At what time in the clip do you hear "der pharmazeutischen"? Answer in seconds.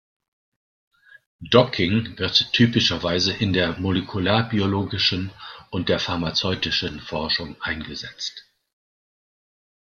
5.89-6.99